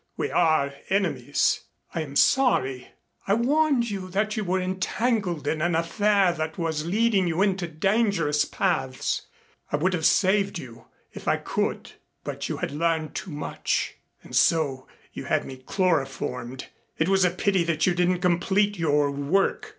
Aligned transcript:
We 0.17 0.31
are 0.31 0.73
enemies. 0.89 1.59
I 1.93 2.01
am 2.01 2.15
sorry. 2.15 2.87
I 3.27 3.35
warned 3.35 3.91
you 3.91 4.09
that 4.09 4.35
you 4.35 4.43
were 4.43 4.59
entangled 4.59 5.47
in 5.47 5.61
an 5.61 5.75
affair 5.75 6.33
that 6.33 6.57
was 6.57 6.87
leading 6.87 7.27
you 7.27 7.43
into 7.43 7.67
dangerous 7.67 8.43
paths. 8.43 9.27
I 9.71 9.75
would 9.75 9.93
have 9.93 10.07
saved 10.07 10.57
you, 10.57 10.85
if 11.13 11.27
I 11.27 11.37
could, 11.37 11.91
but 12.23 12.49
you 12.49 12.57
had 12.57 12.71
learned 12.71 13.13
too 13.13 13.29
much." 13.29 13.93
"And 14.23 14.35
so 14.35 14.87
you 15.13 15.25
had 15.25 15.45
me 15.45 15.57
chloroformed. 15.57 16.65
It 16.97 17.07
was 17.07 17.23
a 17.23 17.29
pity 17.29 17.63
that 17.65 17.85
you 17.85 17.93
didn't 17.93 18.21
complete 18.21 18.79
your 18.79 19.11
work." 19.11 19.69